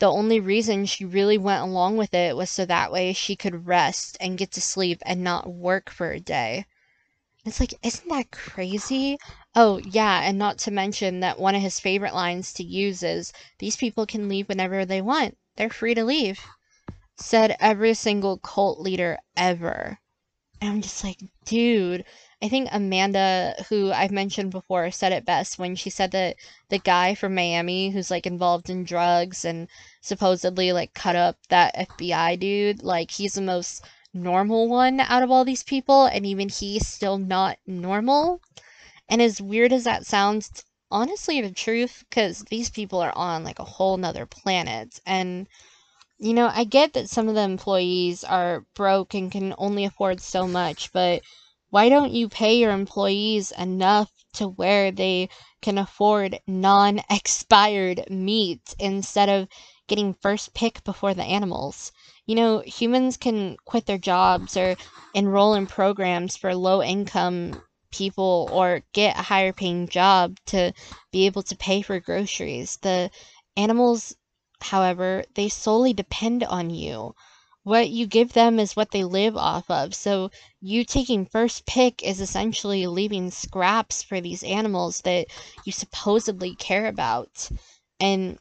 [0.04, 3.66] the only reason she really went along with it was so that way she could
[3.66, 6.66] rest and get to sleep and not work for a day.
[7.46, 9.18] It's like, isn't that crazy?
[9.56, 13.32] Oh, yeah, and not to mention that one of his favorite lines to use is
[13.60, 15.38] these people can leave whenever they want.
[15.56, 16.42] They're free to leave.
[17.16, 20.00] Said every single cult leader ever.
[20.60, 22.04] And I'm just like, dude.
[22.44, 26.36] I think Amanda, who I've mentioned before, said it best when she said that
[26.68, 29.70] the guy from Miami who's like involved in drugs and
[30.02, 35.32] supposedly like cut up that FBI dude, like he's the most normal one out of
[35.32, 38.42] all these people, and even he's still not normal.
[39.08, 43.60] And as weird as that sounds, honestly, the truth, because these people are on like
[43.60, 45.00] a whole nother planet.
[45.06, 45.48] And
[46.20, 50.20] you know, I get that some of the employees are broke and can only afford
[50.20, 51.22] so much, but
[51.74, 55.28] why don't you pay your employees enough to where they
[55.60, 59.48] can afford non expired meat instead of
[59.88, 61.92] getting first pick before the animals?
[62.28, 64.76] You know, humans can quit their jobs or
[65.16, 67.60] enroll in programs for low income
[67.90, 70.74] people or get a higher paying job to
[71.12, 72.78] be able to pay for groceries.
[72.84, 73.10] The
[73.58, 74.16] animals
[74.62, 77.16] however, they solely depend on you.
[77.64, 79.96] What you give them is what they live off of.
[79.96, 85.28] So, you taking first pick is essentially leaving scraps for these animals that
[85.64, 87.50] you supposedly care about.
[88.00, 88.38] And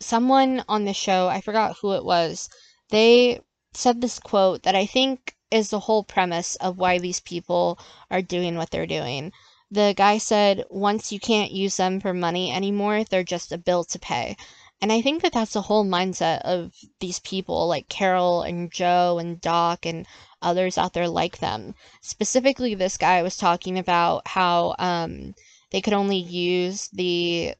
[0.00, 2.48] someone on the show, I forgot who it was,
[2.90, 3.40] they
[3.74, 7.78] said this quote that I think is the whole premise of why these people
[8.10, 9.32] are doing what they're doing.
[9.70, 13.84] The guy said, once you can't use them for money anymore, they're just a bill
[13.84, 14.36] to pay.
[14.80, 19.18] And I think that that's the whole mindset of these people like Carole and Joe
[19.18, 20.06] and Doc and
[20.40, 21.74] others out there like them.
[22.00, 25.34] Specifically, this guy was talking about how um,
[25.70, 27.54] they could only use the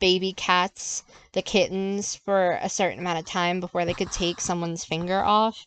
[0.00, 4.84] baby cats, the kittens, for a certain amount of time before they could take someone's
[4.84, 5.66] finger off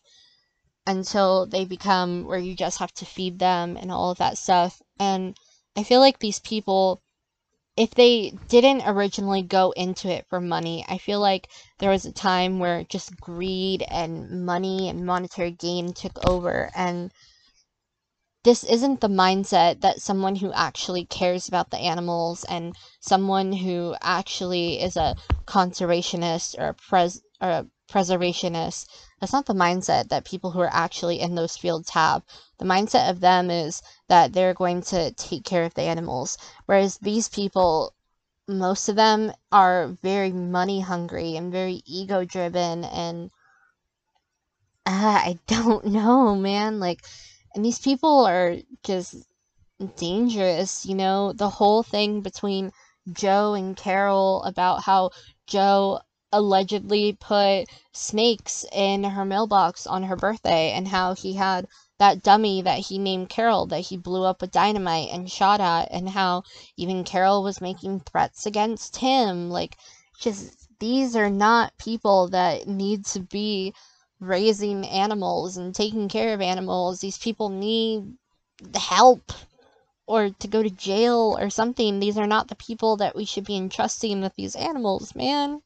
[0.86, 4.82] until they become where you just have to feed them and all of that stuff.
[4.98, 5.36] And
[5.76, 7.02] I feel like these people
[7.76, 11.48] if they didn't originally go into it for money, I feel like
[11.78, 16.70] there was a time where just greed and money and monetary gain took over.
[16.74, 17.12] And
[18.44, 23.94] this isn't the mindset that someone who actually cares about the animals and someone who
[24.02, 25.16] actually is a
[25.46, 28.86] conservationist or a pres or a preservationist
[29.22, 32.24] That's not the mindset that people who are actually in those fields have.
[32.58, 36.36] The mindset of them is that they're going to take care of the animals.
[36.66, 37.94] Whereas these people,
[38.48, 43.30] most of them are very money hungry and very ego driven and
[44.86, 46.80] uh, I don't know, man.
[46.80, 47.06] Like,
[47.54, 49.14] and these people are just
[49.94, 51.32] dangerous, you know?
[51.32, 52.72] The whole thing between
[53.12, 55.10] Joe and Carole about how
[55.46, 56.00] Joe
[56.32, 61.66] allegedly put snakes in her mailbox on her birthday and how he had
[61.98, 65.88] that dummy that he named Carole that he blew up with dynamite and shot at
[65.90, 66.42] and how
[66.76, 69.76] even Carole was making threats against him like
[70.18, 73.74] just these are not people that need to be
[74.18, 78.16] raising animals and taking care of animals these people need
[78.74, 79.32] help
[80.06, 82.00] or to go to jail or something.
[82.00, 85.62] These are not the people that we should be entrusting with these animals, man.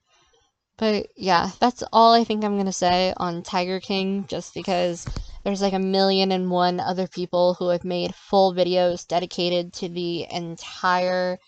[0.79, 5.07] But yeah, that's all I think I'm going to say on Tiger King just because
[5.43, 9.89] there's like a million and one other people who have made full videos dedicated to
[9.89, 11.39] the entire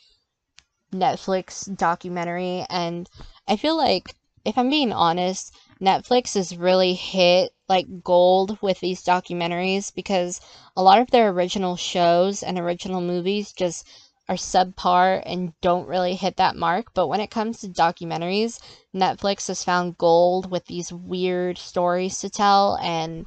[0.93, 2.65] Netflix documentary.
[2.71, 3.09] And
[3.47, 4.15] I feel like
[4.45, 10.41] if I'm being honest, Netflix has really hit like gold with these documentaries because
[10.75, 13.87] a lot of their original shows and original movies just
[14.29, 16.93] are subpar and don't really hit that mark.
[16.95, 18.61] But when it comes to documentaries,
[18.95, 23.27] Netflix has found gold with these weird stories to tell, and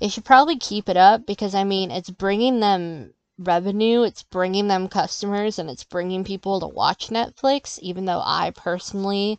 [0.00, 4.68] they should probably keep it up because I mean, it's bringing them revenue, it's bringing
[4.68, 9.38] them customers, and it's bringing people to watch Netflix, even though I personally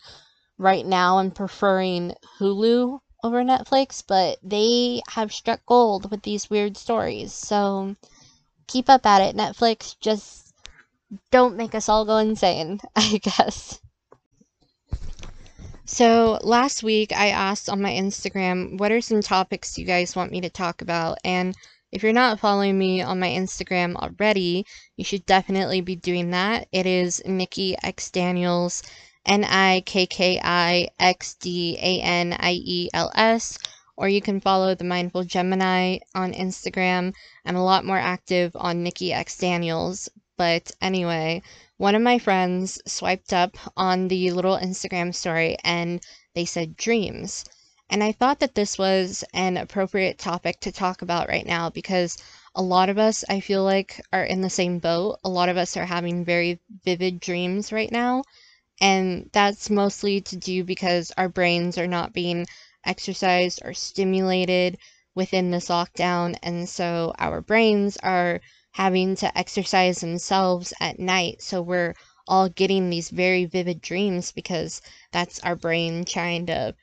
[0.58, 6.78] right now I'm preferring Hulu over Netflix, but they have struck gold with these weird
[6.78, 7.34] stories.
[7.34, 7.96] So
[8.68, 9.96] keep up at it, Netflix.
[10.00, 10.41] Just
[11.32, 13.80] don't make us all go insane, I guess.
[15.86, 20.32] So last week I asked on my Instagram, what are some topics you guys want
[20.32, 21.18] me to talk about?
[21.26, 21.56] And
[21.92, 26.70] if you're not following me on my Instagram already, you should definitely be doing that.
[26.72, 28.84] It is Nikki X Daniels
[29.26, 33.60] N I K K I X D A N I E L S,
[33.98, 37.14] or you can follow the Mindful Gemini on Instagram.
[37.46, 40.08] I'm a lot more active on Nikki X Daniels.
[40.42, 41.44] But anyway,
[41.78, 46.02] one of my friends swiped up on the little Instagram story and
[46.34, 47.46] they said dreams.
[47.92, 52.18] And I thought that this was an appropriate topic to talk about right now because
[52.56, 55.20] a lot of us, I feel like, are in the same boat.
[55.24, 58.24] A lot of us are having very vivid dreams right now.
[58.80, 62.48] And that's mostly to do because our brains are not being
[62.84, 64.80] exercised or stimulated
[65.14, 66.36] within this lockdown.
[66.42, 71.42] And so our brains are having to exercise themselves at night.
[71.42, 71.94] So we're
[72.28, 76.76] all getting these very vivid dreams because that's our brain trying to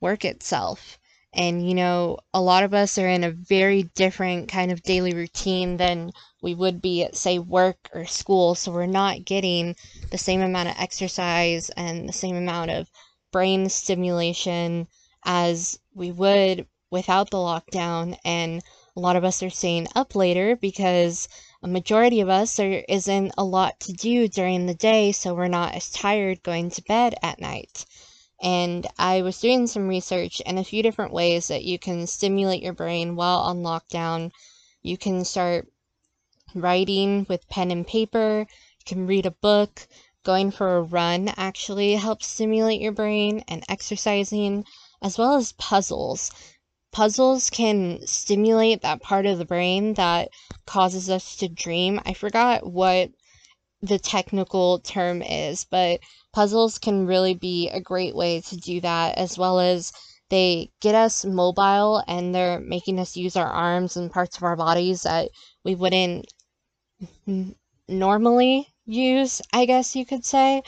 [0.00, 0.98] work itself.
[1.32, 5.12] And, you know, a lot of us are in a very different kind of daily
[5.12, 8.54] routine than we would be at, say, work or school.
[8.54, 9.76] So we're not getting
[10.10, 12.90] the same amount of exercise and the same amount of
[13.32, 14.88] brain stimulation
[15.24, 18.16] as we would without the lockdown.
[18.24, 18.62] And
[18.96, 21.28] a lot of us are staying up later because
[21.62, 25.48] a majority of us there isn't a lot to do during the day, so we're
[25.48, 27.84] not as tired going to bed at night.
[28.42, 32.62] And I was doing some research and a few different ways that you can stimulate
[32.62, 34.30] your brain while on lockdown.
[34.82, 35.68] You can start
[36.54, 39.86] writing with pen and paper, you can read a book,
[40.22, 44.64] going for a run actually helps stimulate your brain, and exercising,
[45.02, 46.30] as well as puzzles.
[46.96, 50.30] Puzzles can stimulate that part of the brain that
[50.64, 52.00] causes us to dream.
[52.06, 53.10] I forgot what
[53.82, 56.00] the technical term is, but
[56.32, 59.92] puzzles can really be a great way to do that, as well as
[60.30, 64.56] they get us mobile and they're making us use our arms and parts of our
[64.56, 65.28] bodies that
[65.64, 66.32] we wouldn't
[67.86, 70.62] normally use, I guess you could say.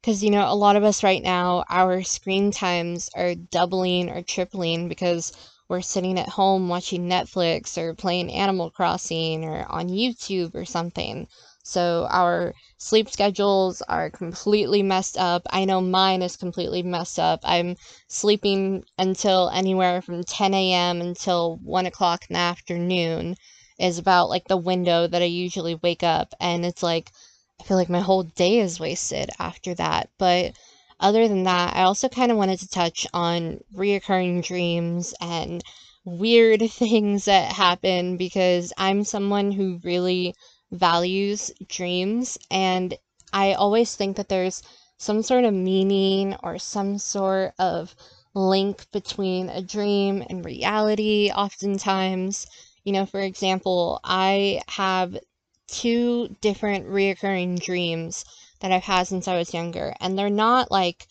[0.00, 4.22] Because, you know, a lot of us right now, our screen times are doubling or
[4.22, 5.30] tripling because
[5.68, 11.26] we're sitting at home watching Netflix or playing Animal Crossing or on YouTube or something.
[11.62, 15.46] So our sleep schedules are completely messed up.
[15.48, 17.40] I know mine is completely messed up.
[17.42, 17.76] I'm
[18.08, 21.00] sleeping until anywhere from 10 a.m.
[21.00, 23.36] until 1 o'clock in the afternoon
[23.78, 26.34] is about like the window that I usually wake up.
[26.38, 27.10] And it's like,
[27.58, 30.10] I feel like my whole day is wasted after that.
[30.18, 30.52] But
[31.00, 35.62] other than that, I also kind of wanted to touch on reoccurring dreams and
[36.04, 40.34] weird things that happen because I'm someone who really
[40.70, 42.96] values dreams and
[43.32, 44.62] I always think that there's
[44.96, 47.94] some sort of meaning or some sort of
[48.34, 52.46] link between a dream and reality oftentimes.
[52.84, 55.18] You know, for example, I have
[55.66, 58.24] two different reoccurring dreams
[58.64, 61.06] that I've had since I was younger, and they're not like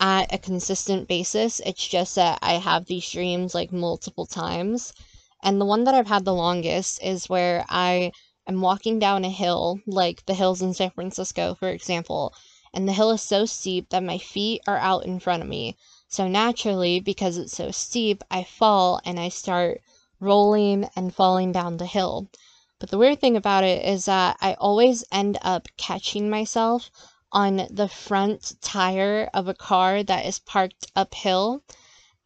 [0.00, 1.60] at a consistent basis.
[1.60, 4.94] It's just that I have these dreams like multiple times.
[5.42, 8.12] And the one that I've had the longest is where I
[8.48, 12.32] am walking down a hill, like the hills in San Francisco, for example,
[12.72, 15.76] and the hill is so steep that my feet are out in front of me.
[16.08, 19.82] So naturally, because it's so steep, I fall and I start
[20.18, 22.30] rolling and falling down the hill.
[22.78, 26.90] But the weird thing about it is that I always end up catching myself
[27.32, 31.62] on the front tire of a car that is parked uphill.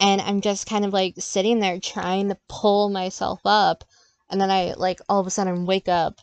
[0.00, 3.84] And I'm just kind of like sitting there trying to pull myself up.
[4.28, 6.20] And then I like all of a sudden wake up.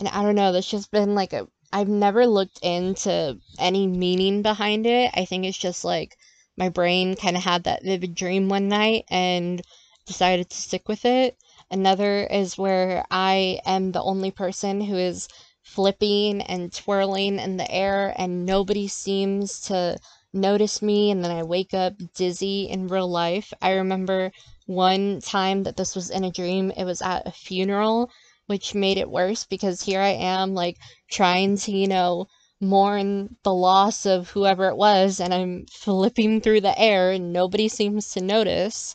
[0.00, 1.46] And I don't know, that's just been like a.
[1.72, 5.10] I've never looked into any meaning behind it.
[5.14, 6.16] I think it's just like
[6.56, 9.62] my brain kind of had that vivid dream one night and
[10.04, 11.36] decided to stick with it.
[11.70, 15.26] Another is where I am the only person who is
[15.62, 19.98] flipping and twirling in the air and nobody seems to
[20.32, 23.52] notice me and then I wake up dizzy in real life.
[23.60, 24.30] I remember
[24.66, 28.10] one time that this was in a dream, it was at a funeral,
[28.46, 30.76] which made it worse because here I am like
[31.10, 32.26] trying to, you know,
[32.60, 37.66] mourn the loss of whoever it was and I'm flipping through the air and nobody
[37.68, 38.94] seems to notice.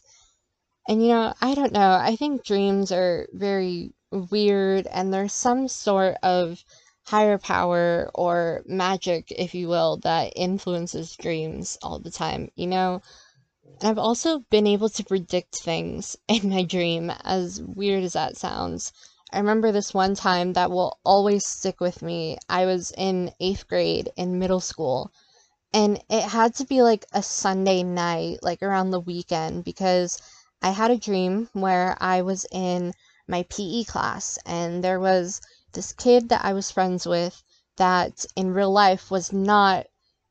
[0.88, 1.92] And you know, I don't know.
[1.92, 6.64] I think dreams are very weird and there's some sort of
[7.04, 13.02] higher power or magic, if you will, that influences dreams all the time, you know?
[13.80, 18.38] And I've also been able to predict things in my dream, as weird as that
[18.38, 18.92] sounds.
[19.34, 22.38] I remember this one time that will always stick with me.
[22.50, 25.12] I was in eighth grade in middle school,
[25.74, 30.20] and it had to be like a Sunday night, like around the weekend, because
[30.62, 32.94] I had a dream where I was in
[33.28, 35.42] my PE class and there was
[35.74, 37.42] this kid that I was friends with
[37.78, 39.88] that in real life was not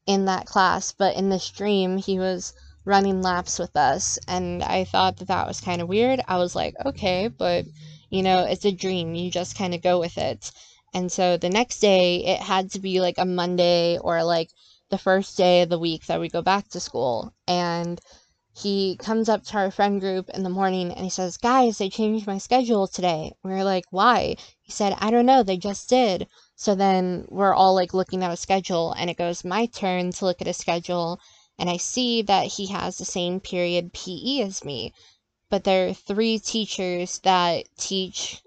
[0.06, 2.52] in that class, but in this dream he was
[2.84, 6.20] running laps with us and I thought that that was kind of weird.
[6.28, 7.64] I was like, okay, but
[8.08, 9.14] you know, it's a dream.
[9.14, 10.52] You just kind of go with it.
[10.92, 14.50] And so the next day it had to be like a Monday or like
[14.90, 17.32] the first day of the week that we go back to school.
[17.46, 18.00] And
[18.62, 21.88] he comes up to our friend group in the morning and he says, Guys, they
[21.88, 23.32] changed my schedule today.
[23.42, 24.36] We are like, Why?
[24.60, 26.26] He said, I don't know, they just did.
[26.56, 30.26] So then we're all like looking at a schedule and it goes my turn to
[30.26, 31.18] look at a schedule
[31.58, 34.92] and I see that he has the same period PE as me.
[35.48, 38.42] But there are three teachers that teach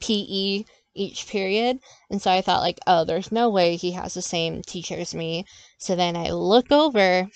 [0.00, 1.80] PE each period.
[2.10, 5.14] And so I thought like, oh, there's no way he has the same teacher as
[5.14, 5.46] me.
[5.78, 7.28] So then I look over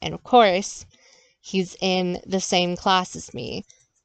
[0.00, 0.86] and of course
[1.46, 3.64] he's in the same class as me.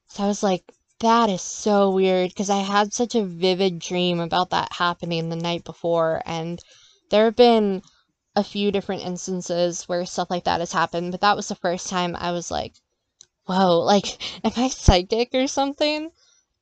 [0.10, 0.64] So I was like,
[1.00, 5.36] that is so weird because I had such a vivid dream about that happening the
[5.36, 6.22] night before.
[6.28, 6.60] And
[7.10, 7.82] there have been
[8.36, 11.90] a few different instances where stuff like that has happened, but that was the first
[11.90, 12.76] time I was like,
[13.46, 14.06] whoa, like,
[14.46, 16.12] am I psychic or something?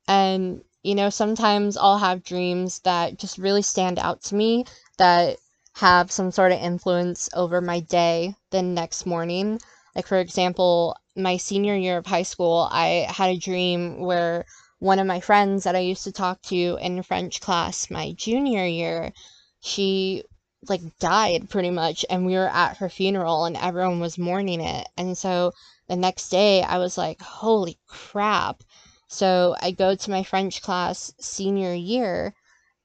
[0.08, 4.64] And, you know, sometimes I'll have dreams that just really stand out to me
[4.96, 5.36] that
[5.74, 9.60] have some sort of influence over my day the next morning.
[9.94, 14.44] Like, for example, my senior year of high school, I had a dream where
[14.78, 18.64] one of my friends that I used to talk to in French class my junior
[18.64, 19.12] year,
[19.60, 20.24] she
[20.68, 24.88] like died pretty much and we were at her funeral and everyone was mourning it.
[24.96, 25.52] And so
[25.88, 28.62] the next day I was like, "Holy crap."
[29.08, 32.34] So I go to my French class senior year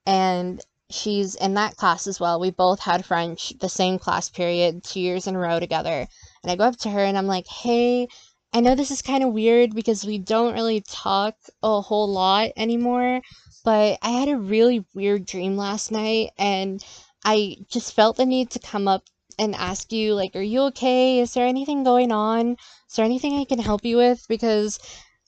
[0.05, 2.39] and she's in that class as well.
[2.39, 6.07] We both had French the same class period 2 years in a row together
[6.45, 8.07] and I go up to her and I'm like, hey,
[8.53, 12.51] I know this is kind of weird because we don't really talk a whole lot
[12.55, 13.21] anymore,
[13.63, 16.85] but I had a really weird dream last night and
[17.23, 19.03] I just felt the need to come up
[19.39, 21.19] and ask you, like, are you okay?
[21.19, 22.51] Is there anything going on?
[22.51, 24.23] Is there anything I can help you with?
[24.29, 24.77] Because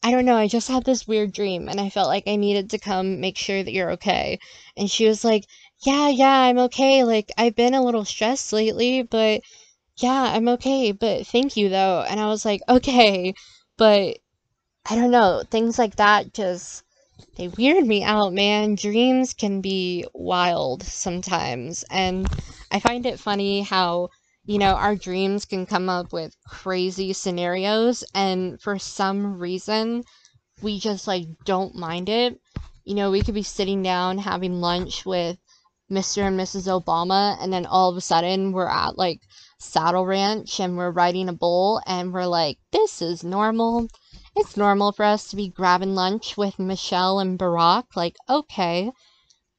[0.04, 2.70] I don't know, I just had this weird dream and I felt like I needed
[2.70, 4.38] to come make sure that you're okay.
[4.78, 5.46] And she was like,
[5.84, 7.04] yeah, yeah, I'm okay.
[7.04, 9.42] Like, I've been a little stressed lately, but
[9.98, 12.06] yeah, I'm okay, but thank you though.
[12.08, 13.34] And I was like, okay,
[13.78, 14.18] but
[14.90, 16.84] I don't know, things like that just
[17.36, 18.76] they weird me out, man.
[18.76, 22.28] Dreams can be wild sometimes, and
[22.72, 24.10] I find it funny how
[24.48, 30.06] you know, our dreams can come up with crazy scenarios, and for some reason,
[30.62, 32.40] we just like don't mind it.
[32.86, 35.38] You know, we could be sitting down having lunch with
[35.92, 36.28] Mr.
[36.28, 36.68] and Mrs.
[36.68, 39.20] Obama, and then all of a sudden we're at like
[39.60, 43.88] Saddle Ranch and we're riding a bull and we're like, this is normal.
[44.36, 47.96] It's normal for us to be grabbing lunch with Michelle and Barack.
[47.96, 48.92] Like, okay.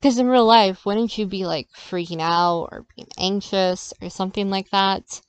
[0.01, 4.51] Because in real life, wouldn't you be like freaking out or being anxious or something
[4.51, 5.21] like that?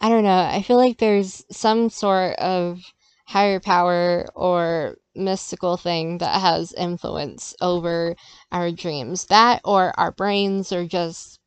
[0.00, 0.38] I don't know.
[0.38, 2.80] I feel like there's some sort of
[3.26, 8.14] higher power or mystical thing that has influence over
[8.52, 9.26] our dreams.
[9.26, 11.39] That or our brains are just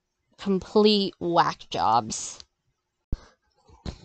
[0.43, 2.43] complete whack jobs.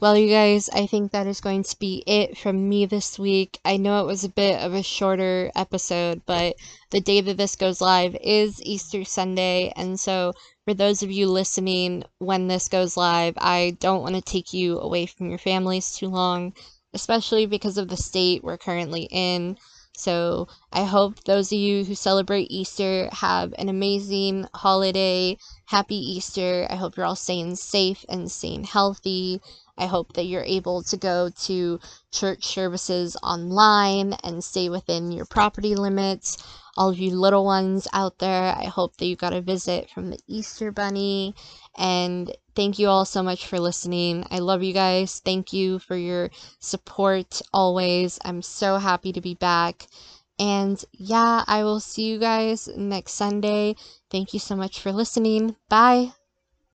[0.01, 3.59] Well, you guys, I think that is going to be it from me this week.
[3.65, 6.55] I know it was a bit of a shorter episode, but
[6.91, 10.33] the day that this goes live is Easter Sunday, and so
[10.65, 14.79] for those of you listening when this goes live, I don't want to take you
[14.79, 16.53] away from your families too long,
[16.95, 19.59] especially because of the state we're currently in.
[19.97, 25.37] So I hope those of you who celebrate Easter have an amazing holiday.
[25.69, 26.67] Happy Easter.
[26.71, 29.39] I hope you're all staying safe and staying healthy.
[29.77, 31.79] I hope that you're able to go to
[32.11, 36.39] church services online and stay within your property limits.
[36.79, 40.09] All of you little ones out there, I hope that you got a visit from
[40.09, 41.35] the Easter Bunny.
[41.77, 44.25] And thank you all so much for listening.
[44.31, 45.21] I love you guys.
[45.23, 48.19] Thank you for your support always.
[48.25, 49.87] I'm so happy to be back.
[50.39, 53.77] And yeah, I will see you guys next Sunday.
[54.11, 55.57] Thank you so much for listening.
[55.69, 56.13] Bye.